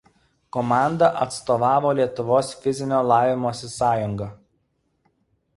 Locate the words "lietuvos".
1.99-2.49